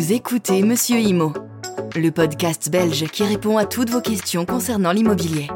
Vous 0.00 0.14
écoutez 0.14 0.62
Monsieur 0.62 0.98
Imo, 0.98 1.34
le 1.94 2.08
podcast 2.10 2.70
belge 2.70 3.04
qui 3.08 3.22
répond 3.22 3.58
à 3.58 3.66
toutes 3.66 3.90
vos 3.90 4.00
questions 4.00 4.46
concernant 4.46 4.92
l'immobilier. 4.92 5.48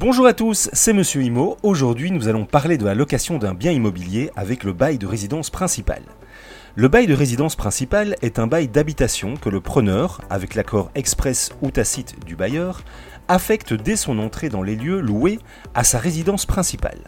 Bonjour 0.00 0.26
à 0.26 0.32
tous, 0.32 0.68
c'est 0.72 0.92
Monsieur 0.92 1.22
Imo. 1.22 1.56
Aujourd'hui, 1.62 2.10
nous 2.10 2.26
allons 2.26 2.46
parler 2.46 2.78
de 2.78 2.84
la 2.84 2.96
location 2.96 3.38
d'un 3.38 3.54
bien 3.54 3.70
immobilier 3.70 4.32
avec 4.34 4.64
le 4.64 4.72
bail 4.72 4.98
de 4.98 5.06
résidence 5.06 5.50
principale. 5.50 6.02
Le 6.74 6.88
bail 6.88 7.06
de 7.06 7.14
résidence 7.14 7.54
principale 7.54 8.16
est 8.22 8.40
un 8.40 8.48
bail 8.48 8.66
d'habitation 8.66 9.36
que 9.36 9.50
le 9.50 9.60
preneur, 9.60 10.20
avec 10.30 10.56
l'accord 10.56 10.90
express 10.96 11.52
ou 11.62 11.70
tacite 11.70 12.16
du 12.26 12.34
bailleur, 12.34 12.82
affecte 13.28 13.72
dès 13.72 13.94
son 13.94 14.18
entrée 14.18 14.48
dans 14.48 14.64
les 14.64 14.74
lieux 14.74 15.00
loués 15.00 15.38
à 15.74 15.84
sa 15.84 16.00
résidence 16.00 16.44
principale. 16.44 16.98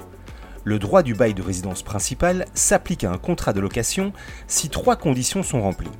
Le 0.65 0.79
droit 0.79 1.03
du 1.03 1.15
bail 1.15 1.35
de 1.35 1.43
résidence 1.43 1.83
principale 1.83 2.47
s'applique 2.55 3.05
à 3.05 3.11
un 3.11 3.19
contrat 3.19 3.53
de 3.53 3.61
location 3.61 4.13
si 4.49 4.71
trois 4.71 4.97
conditions 4.97 5.43
sont 5.43 5.61
remplies. 5.61 5.91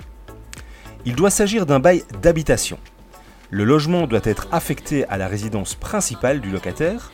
Il 1.05 1.15
doit 1.15 1.31
s'agir 1.31 1.67
d'un 1.67 1.81
bail 1.81 2.03
d'habitation. 2.23 2.79
Le 3.51 3.65
logement 3.65 4.07
doit 4.07 4.21
être 4.25 4.49
affecté 4.53 5.07
à 5.09 5.19
la 5.19 5.29
résidence 5.29 5.75
principale 5.75 6.41
du 6.41 6.51
locataire 6.51 7.13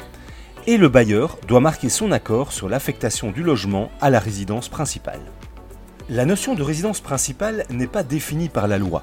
et 0.68 0.76
le 0.76 0.88
bailleur 0.88 1.38
doit 1.48 1.60
marquer 1.60 1.88
son 1.88 2.12
accord 2.12 2.52
sur 2.52 2.68
l'affectation 2.68 3.32
du 3.32 3.42
logement 3.42 3.90
à 4.00 4.10
la 4.10 4.20
résidence 4.20 4.68
principale. 4.68 5.20
La 6.08 6.24
notion 6.24 6.54
de 6.54 6.62
résidence 6.62 7.00
principale 7.00 7.64
n'est 7.68 7.88
pas 7.88 8.04
définie 8.04 8.48
par 8.48 8.68
la 8.68 8.78
loi. 8.78 9.02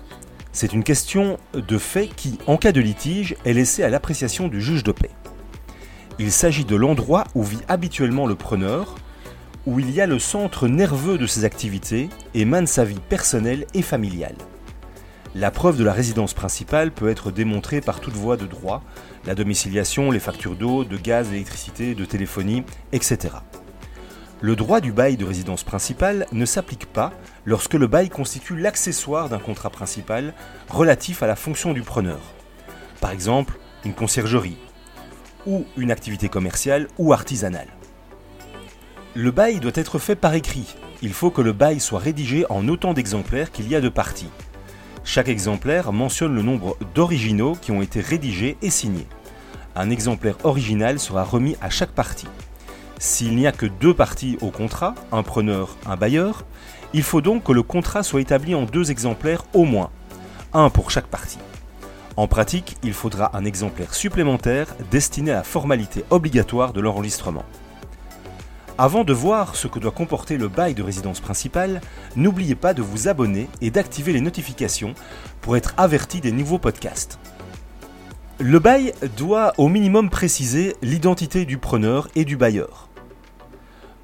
C'est 0.54 0.73
une 0.73 0.84
question 0.84 1.38
de 1.54 1.78
fait 1.78 2.08
qui, 2.08 2.40
en 2.48 2.58
cas 2.58 2.72
de 2.72 2.82
litige, 2.82 3.36
est 3.45 3.54
laissée 3.54 3.84
à 3.84 3.90
l'appréciation 3.90 4.48
du 4.48 4.62
juge 4.62 4.84
de 4.84 4.92
paix. 4.92 5.12
Il 6.20 6.32
s'agit 6.32 6.66
de 6.66 6.76
l'endroit 6.76 7.26
où 7.36 7.44
vit 7.44 7.62
habituellement 7.68 8.26
le 8.26 8.34
preneur, 8.34 8.96
où 9.68 9.80
il 9.80 9.92
y 9.92 10.02
a 10.02 10.08
le 10.08 10.18
centre 10.18 10.68
nerveux 10.68 11.20
de 11.20 11.28
ses 11.28 11.46
activités 11.46 12.09
et 12.34 12.44
mène 12.44 12.66
sa 12.66 12.86
vie 12.86 13.00
personnelle 13.08 13.68
et 13.76 13.84
familiale. 13.84 14.36
La 15.36 15.52
preuve 15.52 15.78
de 15.78 15.84
la 15.84 15.94
résidence 15.94 16.34
principale 16.34 16.92
peut 16.92 17.09
être 17.09 17.30
démontrée 17.30 17.82
par 17.82 18.00
toute 18.00 18.16
voie 18.16 18.36
de 18.36 18.48
droit, 18.48 18.82
la 19.28 19.36
domiciliation, 19.36 20.09
les 20.09 20.20
factures 20.20 20.56
d'eau, 20.56 20.84
de 20.84 20.98
gaz, 20.98 21.30
d'électricité, 21.30 21.94
de 21.94 22.06
téléphonie, 22.06 22.64
etc. 22.94 23.36
Le 24.42 24.56
droit 24.56 24.81
du 24.81 24.92
bail 24.92 25.18
de 25.18 25.26
résidence 25.26 25.64
principale 25.64 26.26
ne 26.31 26.46
s'applique 26.46 26.88
pas 26.88 27.14
lorsque 27.46 27.76
le 27.76 27.86
bail 27.86 28.09
constitue 28.09 28.58
l'accessoire 28.58 29.30
d'un 29.30 29.40
contrat 29.40 29.70
principal 29.70 30.34
relatif 30.68 31.22
à 31.22 31.28
la 31.28 31.36
fonction 31.36 31.74
du 31.74 31.84
preneur. 31.84 32.20
Par 33.02 33.12
exemple, 33.12 33.59
une 33.86 33.94
conciergerie 33.94 34.58
ou 35.48 35.66
une 35.78 35.90
activité 35.90 36.30
commerciale 36.30 36.88
ou 37.00 37.14
artisanale. 37.14 37.70
Le 39.16 39.31
bail 39.31 39.59
doit 39.59 39.72
être 39.73 39.98
fait 39.98 40.16
par 40.16 40.36
écrit. 40.36 40.76
Il 41.02 41.14
faut 41.14 41.31
que 41.31 41.42
le 41.42 41.53
bail 41.53 41.80
soit 41.80 42.00
rédigé 42.00 42.45
en 42.52 42.67
autant 42.67 42.94
d'exemplaires 42.94 43.52
qu'il 43.52 43.68
y 43.68 43.75
a 43.75 43.81
de 43.81 43.90
parties. 43.90 44.30
Chaque 45.03 45.30
exemplaire 45.30 45.94
mentionne 45.94 46.36
le 46.36 46.44
nombre 46.44 46.78
d'originaux 46.94 47.56
qui 47.59 47.72
ont 47.72 47.81
été 47.81 48.02
rédigés 48.02 48.58
et 48.62 48.70
signés. 48.70 49.08
Un 49.75 49.90
exemplaire 49.90 50.38
original 50.44 51.00
sera 51.00 51.23
remis 51.23 51.56
à 51.62 51.70
chaque 51.70 51.92
partie. 51.92 52.28
S'il 53.00 53.36
n'y 53.36 53.48
a 53.48 53.52
que 53.52 53.68
deux 53.68 53.94
parties 53.94 54.38
au 54.42 54.52
contrat, 54.52 54.95
un 55.12 55.23
preneur, 55.23 55.78
un 55.86 55.95
bailleur, 55.95 56.45
il 56.94 57.03
faut 57.03 57.22
donc 57.22 57.44
que 57.44 57.52
le 57.52 57.64
contrat 57.64 58.03
soit 58.03 58.22
établi 58.22 58.53
en 58.53 58.64
deux 58.64 58.92
exemplaires 58.92 59.45
au 59.53 59.66
moins, 59.66 59.92
un 60.53 60.70
pour 60.70 60.92
chaque 60.92 61.08
partie. 61.08 61.40
En 62.18 62.28
pratique, 62.28 62.78
il 62.84 62.94
faudra 62.94 63.38
un 63.38 63.46
exemplaire 63.46 63.94
supplémentaire 63.94 64.76
destiné 64.92 65.32
à 65.32 65.36
la 65.36 65.44
formalité 65.44 66.04
obligatoire 66.10 66.74
de 66.74 66.82
l'enregistrement. 66.82 67.46
Avant 68.78 69.04
de 69.04 69.14
voir 69.14 69.56
ce 69.56 69.68
que 69.68 69.80
doit 69.80 69.92
comporter 69.92 70.38
le 70.38 70.50
bail 70.50 70.74
de 70.74 70.84
résidence 70.84 71.20
principale, 71.20 71.80
n'oubliez 72.16 72.56
pas 72.56 72.74
de 72.74 72.82
vous 72.82 73.08
abonner 73.08 73.48
et 73.62 73.72
d'activer 73.72 74.14
les 74.14 74.22
notifications 74.22 74.94
pour 75.42 75.56
être 75.56 75.74
averti 75.78 76.19
des 76.19 76.31
nouveaux 76.31 76.59
podcasts. 76.59 77.19
Le 78.40 78.59
bail 78.59 78.94
doit 79.16 79.53
au 79.58 79.70
minimum 79.70 80.09
préciser 80.09 80.75
l'identité 80.81 81.46
du 81.46 81.58
preneur 81.58 82.09
et 82.16 82.25
du 82.25 82.36
bailleur 82.36 82.88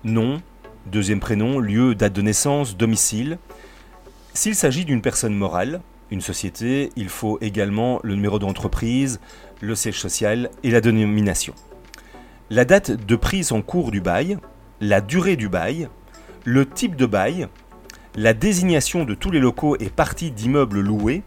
nom, 0.04 0.42
deuxième 0.86 1.20
prénom, 1.20 1.60
lieu, 1.60 1.96
date 1.96 2.14
de 2.14 2.22
naissance, 2.22 2.76
domicile. 2.76 3.38
S'il 4.34 4.56
s'agit 4.56 4.86
d'une 4.86 5.02
personne 5.02 5.34
morale, 5.34 5.82
une 6.13 6.22
société, 6.22 6.91
il 6.96 7.09
faut 7.09 7.40
également 7.41 8.00
le 8.03 8.13
numéro 8.13 8.38
d'entreprise, 8.38 9.19
le 9.62 9.74
siège 9.74 10.00
social 10.00 10.51
et 10.63 10.69
la 10.69 10.79
dénomination. 10.79 11.56
La 12.51 12.66
date 12.66 12.91
de 12.91 13.16
prise 13.16 13.51
en 13.51 13.63
cours 13.63 13.90
du 13.90 14.00
bail, 14.00 14.38
la 14.79 15.01
durée 15.01 15.35
du 15.35 15.50
bail, 15.50 15.90
le 16.46 16.69
type 16.69 16.96
de 16.96 17.07
bail, 17.07 17.47
la 18.16 18.35
désignation 18.35 19.06
de 19.06 19.16
tous 19.16 19.31
les 19.31 19.40
locaux 19.40 19.75
et 19.79 19.90
parties 19.90 20.29
d'immeubles 20.29 20.81
loués, 20.81 21.24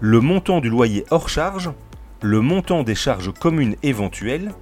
le 0.00 0.20
montant 0.20 0.60
du 0.60 0.68
loyer 0.68 1.06
hors 1.10 1.30
charge, 1.30 1.70
le 2.20 2.42
montant 2.42 2.82
des 2.82 2.94
charges 2.94 3.32
communes 3.32 3.76
éventuelles, 3.82 4.52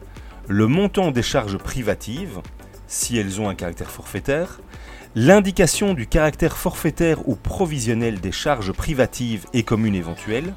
le 0.47 0.69
montant 0.69 1.11
des 1.11 1.23
charges 1.23 1.59
privatives, 1.59 2.41
si 2.89 3.17
elles 3.19 3.41
ont 3.41 3.49
un 3.49 3.55
caractère 3.55 3.91
forfaitaire, 3.91 4.61
l'indication 5.15 5.95
du 5.95 6.07
caractère 6.07 6.57
forfaitaire 6.57 7.29
ou 7.29 7.37
provisionnel 7.37 8.21
des 8.21 8.33
charges 8.33 8.73
privatives 8.73 9.47
et 9.53 9.63
communes 9.63 9.95
éventuelles, 9.95 10.55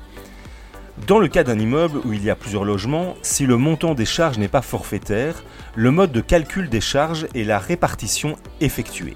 dans 1.07 1.19
le 1.19 1.27
cas 1.27 1.43
d'un 1.43 1.59
immeuble 1.59 1.99
où 2.05 2.13
il 2.13 2.23
y 2.23 2.29
a 2.29 2.35
plusieurs 2.35 2.65
logements, 2.65 3.15
si 3.21 3.45
le 3.45 3.57
montant 3.57 3.95
des 3.95 4.05
charges 4.05 4.37
n'est 4.37 4.47
pas 4.47 4.61
forfaitaire, 4.61 5.43
le 5.75 5.91
mode 5.91 6.11
de 6.11 6.21
calcul 6.21 6.69
des 6.69 6.81
charges 6.81 7.27
et 7.33 7.43
la 7.43 7.59
répartition 7.59 8.37
effectuée. 8.59 9.15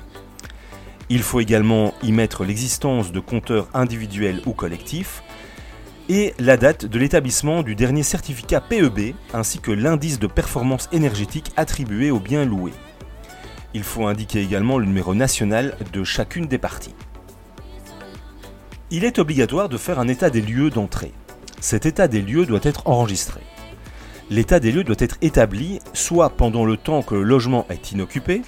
Il 1.09 1.21
faut 1.21 1.39
également 1.39 1.93
y 2.01 2.11
mettre 2.11 2.43
l'existence 2.43 3.11
de 3.11 3.19
compteurs 3.19 3.67
individuels 3.73 4.41
ou 4.45 4.53
collectifs 4.53 5.21
et 6.09 6.33
la 6.39 6.57
date 6.57 6.85
de 6.85 6.99
l'établissement 6.99 7.61
du 7.61 7.75
dernier 7.75 8.03
certificat 8.03 8.61
PEB 8.61 9.13
ainsi 9.33 9.59
que 9.59 9.71
l'indice 9.71 10.19
de 10.19 10.27
performance 10.27 10.89
énergétique 10.91 11.51
attribué 11.57 12.09
aux 12.09 12.19
biens 12.19 12.45
loués. 12.45 12.73
Il 13.75 13.83
faut 13.83 14.07
indiquer 14.07 14.39
également 14.39 14.77
le 14.77 14.85
numéro 14.85 15.13
national 15.13 15.75
de 15.91 16.05
chacune 16.05 16.47
des 16.47 16.57
parties. 16.57 16.95
Il 18.89 19.03
est 19.03 19.19
obligatoire 19.19 19.67
de 19.67 19.75
faire 19.75 19.99
un 19.99 20.07
état 20.07 20.29
des 20.29 20.39
lieux 20.39 20.69
d'entrée. 20.69 21.11
Cet 21.59 21.85
état 21.85 22.07
des 22.07 22.21
lieux 22.21 22.45
doit 22.45 22.61
être 22.63 22.87
enregistré. 22.87 23.41
L'état 24.29 24.61
des 24.61 24.71
lieux 24.71 24.85
doit 24.85 24.95
être 24.99 25.17
établi 25.21 25.79
soit 25.91 26.29
pendant 26.29 26.63
le 26.63 26.77
temps 26.77 27.01
que 27.01 27.15
le 27.15 27.23
logement 27.23 27.65
est 27.69 27.91
inoccupé, 27.91 28.43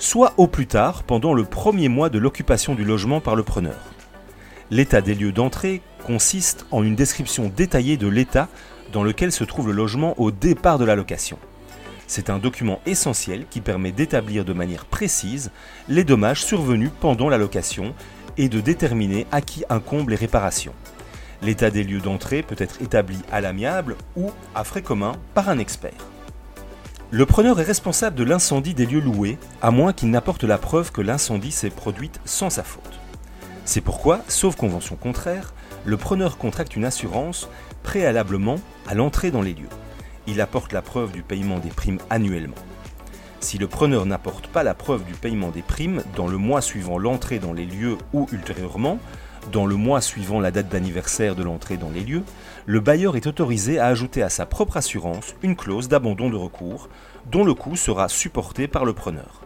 soit 0.00 0.34
au 0.38 0.48
plus 0.48 0.66
tard 0.66 1.04
pendant 1.04 1.34
le 1.34 1.44
premier 1.44 1.88
mois 1.88 2.08
de 2.08 2.18
l'occupation 2.18 2.74
du 2.74 2.84
logement 2.84 3.20
par 3.20 3.36
le 3.36 3.44
preneur. 3.44 3.78
L'état 4.72 5.02
des 5.02 5.14
lieux 5.14 5.30
d'entrée 5.30 5.82
consiste 6.04 6.66
en 6.72 6.82
une 6.82 6.96
description 6.96 7.48
détaillée 7.56 7.96
de 7.96 8.08
l'état 8.08 8.48
dans 8.92 9.04
lequel 9.04 9.30
se 9.30 9.44
trouve 9.44 9.68
le 9.68 9.72
logement 9.72 10.18
au 10.20 10.32
départ 10.32 10.80
de 10.80 10.84
la 10.84 10.96
location. 10.96 11.38
C'est 12.06 12.30
un 12.30 12.38
document 12.38 12.80
essentiel 12.86 13.46
qui 13.48 13.60
permet 13.60 13.92
d'établir 13.92 14.44
de 14.44 14.52
manière 14.52 14.84
précise 14.84 15.50
les 15.88 16.04
dommages 16.04 16.44
survenus 16.44 16.90
pendant 17.00 17.28
la 17.28 17.38
location 17.38 17.94
et 18.36 18.48
de 18.48 18.60
déterminer 18.60 19.26
à 19.32 19.40
qui 19.40 19.64
incombent 19.70 20.10
les 20.10 20.16
réparations. 20.16 20.74
L'état 21.42 21.70
des 21.70 21.84
lieux 21.84 22.00
d'entrée 22.00 22.42
peut 22.42 22.56
être 22.58 22.82
établi 22.82 23.18
à 23.30 23.40
l'amiable 23.40 23.96
ou 24.16 24.30
à 24.54 24.64
frais 24.64 24.82
communs 24.82 25.16
par 25.34 25.48
un 25.48 25.58
expert. 25.58 25.92
Le 27.10 27.26
preneur 27.26 27.60
est 27.60 27.64
responsable 27.64 28.16
de 28.16 28.24
l'incendie 28.24 28.74
des 28.74 28.86
lieux 28.86 29.00
loués, 29.00 29.38
à 29.62 29.70
moins 29.70 29.92
qu'il 29.92 30.10
n'apporte 30.10 30.44
la 30.44 30.58
preuve 30.58 30.90
que 30.90 31.00
l'incendie 31.00 31.52
s'est 31.52 31.70
produit 31.70 32.10
sans 32.24 32.50
sa 32.50 32.64
faute. 32.64 32.82
C'est 33.64 33.80
pourquoi, 33.80 34.20
sauf 34.28 34.56
convention 34.56 34.96
contraire, 34.96 35.54
le 35.84 35.96
preneur 35.96 36.38
contracte 36.38 36.76
une 36.76 36.84
assurance 36.84 37.48
préalablement 37.82 38.56
à 38.88 38.94
l'entrée 38.94 39.30
dans 39.30 39.42
les 39.42 39.52
lieux 39.52 39.68
il 40.26 40.40
apporte 40.40 40.72
la 40.72 40.82
preuve 40.82 41.12
du 41.12 41.22
paiement 41.22 41.58
des 41.58 41.68
primes 41.68 41.98
annuellement. 42.10 42.54
Si 43.40 43.58
le 43.58 43.68
preneur 43.68 44.06
n'apporte 44.06 44.46
pas 44.46 44.62
la 44.62 44.74
preuve 44.74 45.04
du 45.04 45.12
paiement 45.12 45.50
des 45.50 45.62
primes 45.62 46.02
dans 46.16 46.26
le 46.26 46.38
mois 46.38 46.62
suivant 46.62 46.98
l'entrée 46.98 47.38
dans 47.38 47.52
les 47.52 47.66
lieux 47.66 47.98
ou 48.14 48.26
ultérieurement, 48.32 48.98
dans 49.52 49.66
le 49.66 49.76
mois 49.76 50.00
suivant 50.00 50.40
la 50.40 50.50
date 50.50 50.70
d'anniversaire 50.70 51.34
de 51.34 51.42
l'entrée 51.42 51.76
dans 51.76 51.90
les 51.90 52.00
lieux, 52.00 52.22
le 52.64 52.80
bailleur 52.80 53.16
est 53.16 53.26
autorisé 53.26 53.78
à 53.78 53.86
ajouter 53.86 54.22
à 54.22 54.30
sa 54.30 54.46
propre 54.46 54.78
assurance 54.78 55.34
une 55.42 55.56
clause 55.56 55.88
d'abandon 55.88 56.30
de 56.30 56.36
recours, 56.36 56.88
dont 57.30 57.44
le 57.44 57.52
coût 57.52 57.76
sera 57.76 58.08
supporté 58.08 58.66
par 58.68 58.86
le 58.86 58.94
preneur. 58.94 59.42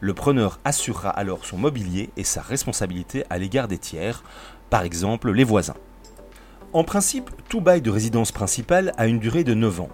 Le 0.00 0.14
preneur 0.14 0.58
assurera 0.64 1.10
alors 1.10 1.44
son 1.44 1.58
mobilier 1.58 2.10
et 2.16 2.24
sa 2.24 2.40
responsabilité 2.40 3.24
à 3.30 3.38
l'égard 3.38 3.68
des 3.68 3.78
tiers, 3.78 4.24
par 4.70 4.82
exemple 4.82 5.30
les 5.30 5.44
voisins. 5.44 5.74
En 6.72 6.84
principe, 6.84 7.30
tout 7.48 7.60
bail 7.60 7.80
de 7.80 7.90
résidence 7.90 8.32
principale 8.32 8.92
a 8.98 9.06
une 9.06 9.18
durée 9.18 9.44
de 9.44 9.54
9 9.54 9.80
ans, 9.80 9.88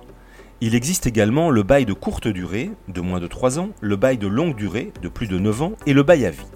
il 0.60 0.74
existe 0.74 1.06
également 1.06 1.50
le 1.50 1.62
bail 1.62 1.84
de 1.84 1.92
courte 1.92 2.28
durée, 2.28 2.70
de 2.88 3.00
moins 3.00 3.20
de 3.20 3.26
3 3.26 3.58
ans, 3.58 3.70
le 3.80 3.96
bail 3.96 4.18
de 4.18 4.26
longue 4.26 4.56
durée, 4.56 4.92
de 5.02 5.08
plus 5.08 5.26
de 5.26 5.38
9 5.38 5.62
ans, 5.62 5.72
et 5.86 5.92
le 5.92 6.02
bail 6.02 6.26
à 6.26 6.30
vie. 6.30 6.46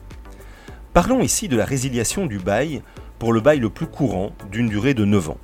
Parlons 0.95 1.21
ici 1.21 1.49
de 1.49 1.57
la 1.57 1.65
résiliation 1.65 2.27
du 2.27 2.39
bail 2.39 2.83
pour 3.19 3.33
le 3.33 3.41
bail 3.41 3.59
le 3.59 3.71
plus 3.71 3.87
courant, 3.87 4.33
d'une 4.51 4.69
durée 4.69 4.95
de 4.95 5.05
9 5.05 5.31
ans. 5.31 5.39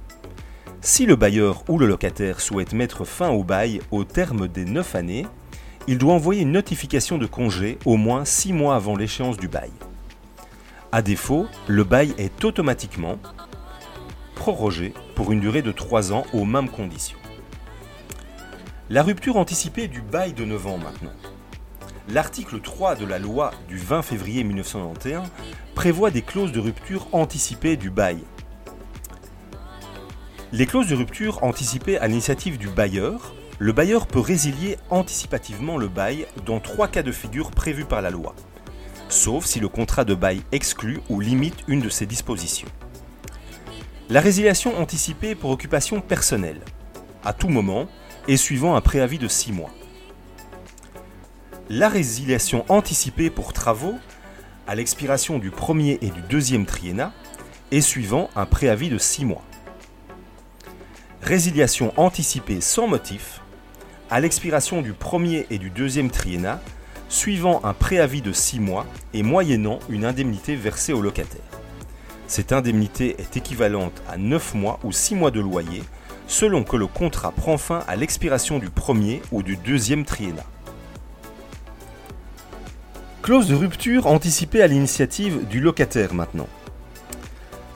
Si 0.81 1.07
le 1.07 1.17
bailleur 1.17 1.65
ou 1.69 1.79
le 1.79 1.87
locataire 1.87 2.41
souhaite 2.41 2.73
mettre 2.73 3.05
fin 3.05 3.31
au 3.31 3.43
bail 3.43 3.81
au 3.91 4.05
terme 4.05 4.49
des 4.49 4.65
9 4.65 4.95
années, 4.95 5.27
il 5.87 5.99
doit 5.99 6.15
envoyer 6.15 6.43
une 6.43 6.53
notification 6.53 7.19
de 7.19 7.27
congé 7.27 7.79
au 7.85 7.97
moins 7.97 8.25
6 8.25 8.53
mois 8.53 8.77
avant 8.77 8.97
l'échéance 8.97 9.37
du 9.37 9.49
bail. 9.49 9.73
A 10.93 11.03
défaut, 11.03 11.47
le 11.67 11.85
bail 11.85 12.15
est 12.19 12.45
automatiquement 12.45 13.19
prorogé 14.35 14.95
pour 15.15 15.33
une 15.33 15.41
durée 15.41 15.63
de 15.63 15.73
3 15.73 16.13
ans 16.13 16.25
aux 16.33 16.45
mêmes 16.45 16.69
conditions. 16.69 17.19
La 18.91 19.03
rupture 19.03 19.39
anticipée 19.39 19.89
du 19.89 20.03
bail 20.03 20.35
de 20.35 20.45
9 20.45 20.67
ans 20.67 20.77
maintenant. 20.77 21.15
L'article 22.11 22.61
3 22.61 22.97
de 22.97 23.07
la 23.07 23.19
loi 23.19 23.53
du 23.67 23.79
20 23.79 24.03
février 24.03 24.45
1991 24.45 25.27
prévoit 25.75 26.11
des 26.11 26.21
clauses 26.21 26.53
de 26.53 26.61
rupture 26.61 27.09
anticipée 27.13 27.79
du 27.79 27.89
bail. 27.89 28.19
Les 30.53 30.67
clauses 30.67 30.89
de 30.89 30.95
rupture 30.95 31.43
anticipées 31.43 31.97
à 31.97 32.09
l'initiative 32.09 32.59
du 32.59 32.69
bailleur, 32.69 33.35
le 33.59 33.73
bailleur 33.73 34.07
peut 34.07 34.21
résilier 34.21 34.77
anticipativement 34.91 35.79
le 35.79 35.89
bail 35.89 36.27
dans 36.45 36.61
trois 36.61 36.89
cas 36.89 37.03
de 37.03 37.11
figure 37.11 37.53
prévus 37.53 37.87
par 37.87 38.03
la 38.03 38.11
loi, 38.11 38.35
sauf 39.09 39.47
si 39.47 39.61
le 39.61 39.69
contrat 39.69 40.05
de 40.05 40.15
bail 40.15 40.43
exclut 40.53 41.01
ou 41.09 41.21
limite 41.21 41.65
une 41.69 41.81
de 41.81 41.89
ces 41.89 42.05
dispositions. 42.05 42.69
La 44.11 44.21
résiliation 44.21 44.79
anticipée 44.79 45.35
pour 45.35 45.49
occupation 45.49 46.03
personnelle, 46.03 46.61
à 47.25 47.33
tout 47.33 47.49
moment 47.49 47.89
et 48.29 48.37
suivant 48.37 48.77
un 48.77 48.81
préavis 48.81 49.19
de 49.19 49.29
six 49.29 49.53
mois. 49.53 49.71
La 51.69 51.89
résiliation 51.89 52.65
anticipée 52.69 53.31
pour 53.31 53.53
travaux, 53.53 53.95
à 54.67 54.75
l'expiration 54.75 55.39
du 55.39 55.51
premier 55.51 55.99
et 56.03 56.11
du 56.11 56.21
deuxième 56.23 56.67
triennat, 56.67 57.13
et 57.71 57.81
suivant 57.81 58.31
un 58.37 58.47
préavis 58.47 58.91
de 58.91 58.99
six 58.99 59.25
mois. 59.25 59.43
Résiliation 61.23 61.93
anticipée 61.97 62.61
sans 62.61 62.87
motif, 62.87 63.41
à 64.11 64.21
l'expiration 64.21 64.83
du 64.83 64.93
premier 64.93 65.47
et 65.51 65.59
du 65.59 65.71
deuxième 65.71 66.11
triennat, 66.11 66.61
suivant 67.09 67.61
un 67.65 67.73
préavis 67.75 68.23
de 68.23 68.33
6 68.33 68.61
mois 68.61 68.87
et 69.13 69.23
moyennant 69.23 69.79
une 69.89 70.05
indemnité 70.05 70.57
versée 70.57 70.93
au 70.93 71.01
locataire. 71.01 71.41
Cette 72.27 72.53
indemnité 72.53 73.17
est 73.19 73.37
équivalente 73.37 74.03
à 74.09 74.17
9 74.17 74.55
mois 74.55 74.81
ou 74.83 74.93
6 74.93 75.15
mois 75.15 75.31
de 75.31 75.41
loyer, 75.41 75.83
selon 76.27 76.65
que 76.65 76.77
le 76.77 76.87
contrat 76.87 77.33
prend 77.33 77.59
fin 77.59 77.83
à 77.87 77.97
l'expiration 77.97 78.59
du 78.59 78.71
premier 78.71 79.23
ou 79.33 79.43
du 79.43 79.57
deuxième 79.57 80.05
triennat. 80.05 80.47
Clause 83.23 83.49
de 83.49 83.55
rupture 83.55 84.07
anticipée 84.07 84.63
à 84.63 84.67
l'initiative 84.67 85.47
du 85.49 85.61
locataire 85.61 86.13
maintenant. 86.13 86.49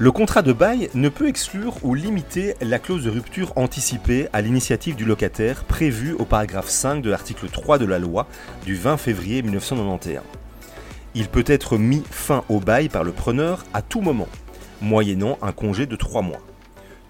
Le 0.00 0.12
contrat 0.12 0.42
de 0.42 0.52
bail 0.52 0.90
ne 0.94 1.08
peut 1.08 1.26
exclure 1.26 1.74
ou 1.82 1.94
limiter 1.94 2.54
la 2.60 2.78
clause 2.78 3.02
de 3.02 3.10
rupture 3.10 3.52
anticipée 3.56 4.28
à 4.32 4.40
l'initiative 4.42 4.94
du 4.94 5.04
locataire 5.04 5.64
prévue 5.64 6.12
au 6.12 6.24
paragraphe 6.24 6.68
5 6.68 7.02
de 7.02 7.10
l'article 7.10 7.48
3 7.48 7.78
de 7.78 7.84
la 7.84 7.98
loi 7.98 8.28
du 8.64 8.76
20 8.76 8.96
février 8.96 9.42
1991. 9.42 10.22
Il 11.16 11.28
peut 11.28 11.44
être 11.46 11.78
mis 11.78 12.04
fin 12.10 12.44
au 12.48 12.60
bail 12.60 12.88
par 12.88 13.02
le 13.02 13.10
preneur 13.10 13.64
à 13.74 13.82
tout 13.82 14.00
moment, 14.00 14.28
moyennant 14.80 15.36
un 15.42 15.50
congé 15.50 15.86
de 15.86 15.96
3 15.96 16.22
mois. 16.22 16.42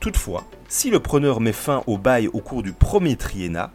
Toutefois, 0.09 0.45
si 0.69 0.89
le 0.89 1.01
preneur 1.01 1.39
met 1.39 1.53
fin 1.53 1.83
au 1.87 1.99
bail 1.99 2.29
au 2.29 2.41
cours 2.41 2.63
du 2.63 2.73
premier 2.73 3.17
triennat, 3.17 3.73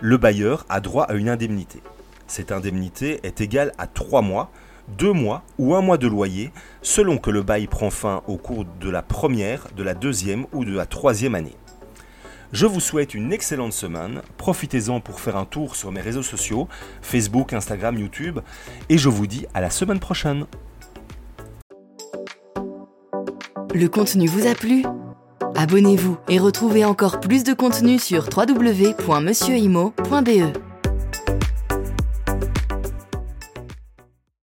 le 0.00 0.16
bailleur 0.16 0.64
a 0.70 0.80
droit 0.80 1.04
à 1.04 1.12
une 1.12 1.28
indemnité. 1.28 1.82
Cette 2.26 2.52
indemnité 2.52 3.20
est 3.22 3.42
égale 3.42 3.74
à 3.76 3.86
3 3.86 4.22
mois 4.22 4.50
deux 4.96 5.12
mois 5.12 5.42
ou 5.58 5.74
un 5.74 5.82
mois 5.82 5.98
de 5.98 6.06
loyer, 6.06 6.52
selon 6.80 7.18
que 7.18 7.28
le 7.28 7.42
bail 7.42 7.66
prend 7.66 7.90
fin 7.90 8.22
au 8.28 8.38
cours 8.38 8.64
de 8.80 8.88
la 8.88 9.02
première, 9.02 9.66
de 9.76 9.82
la 9.82 9.92
deuxième 9.92 10.46
ou 10.54 10.64
de 10.64 10.74
la 10.74 10.86
troisième 10.86 11.34
année. 11.34 11.56
Je 12.54 12.64
vous 12.64 12.80
souhaite 12.80 13.12
une 13.12 13.30
excellente 13.30 13.74
semaine, 13.74 14.22
profitez-en 14.38 15.00
pour 15.00 15.20
faire 15.20 15.36
un 15.36 15.44
tour 15.44 15.76
sur 15.76 15.92
mes 15.92 16.00
réseaux 16.00 16.22
sociaux, 16.22 16.66
Facebook, 17.02 17.52
Instagram, 17.52 17.98
YouTube, 17.98 18.40
et 18.88 18.96
je 18.96 19.10
vous 19.10 19.26
dis 19.26 19.44
à 19.52 19.60
la 19.60 19.68
semaine 19.68 20.00
prochaine. 20.00 20.46
Le 23.74 23.86
contenu 23.88 24.26
vous 24.28 24.46
a 24.46 24.54
plu? 24.54 24.82
Abonnez-vous 25.56 26.16
et 26.28 26.38
retrouvez 26.38 26.84
encore 26.84 27.20
plus 27.20 27.44
de 27.44 27.52
contenu 27.52 27.98
sur 27.98 28.28
www.monsieurimo.be. 28.36 30.63